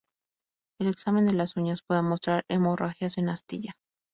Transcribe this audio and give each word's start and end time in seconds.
El 0.79 0.87
examen 0.87 1.27
de 1.27 1.33
las 1.33 1.55
uñas 1.57 1.83
puede 1.83 2.01
mostrar 2.01 2.43
hemorragias 2.49 3.19
en 3.19 3.29
astilla. 3.29 3.77